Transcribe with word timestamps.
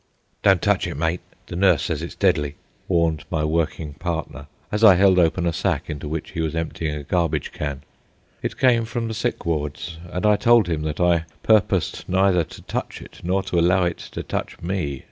"Don't 0.41 0.63
touch 0.63 0.87
it, 0.87 0.95
mate, 0.97 1.19
the 1.45 1.55
nurse 1.55 1.83
sez 1.83 2.01
it's 2.01 2.15
deadly," 2.15 2.55
warned 2.87 3.23
my 3.29 3.45
working 3.45 3.93
partner, 3.93 4.47
as 4.71 4.83
I 4.83 4.95
held 4.95 5.19
open 5.19 5.45
a 5.45 5.53
sack 5.53 5.91
into 5.91 6.07
which 6.07 6.31
he 6.31 6.41
was 6.41 6.55
emptying 6.55 6.95
a 6.95 7.03
garbage 7.03 7.51
can. 7.51 7.83
It 8.41 8.57
came 8.57 8.85
from 8.85 9.07
the 9.07 9.13
sick 9.13 9.45
wards, 9.45 9.99
and 10.11 10.25
I 10.25 10.37
told 10.37 10.67
him 10.67 10.81
that 10.81 10.99
I 10.99 11.25
purposed 11.43 12.09
neither 12.09 12.43
to 12.43 12.63
touch 12.63 12.99
it, 13.03 13.21
nor 13.23 13.43
to 13.43 13.59
allow 13.59 13.83
it 13.83 13.99
to 14.17 14.23
touch 14.23 14.59
me. 14.59 14.99